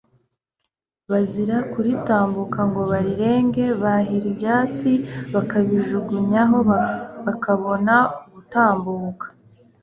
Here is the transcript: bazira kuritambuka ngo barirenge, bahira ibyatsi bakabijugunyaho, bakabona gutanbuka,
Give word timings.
bazira 1.11 1.57
kuritambuka 1.71 2.59
ngo 2.69 2.81
barirenge, 2.91 3.63
bahira 3.83 4.25
ibyatsi 4.33 4.91
bakabijugunyaho, 5.33 6.57
bakabona 7.25 7.93
gutanbuka, 8.33 9.25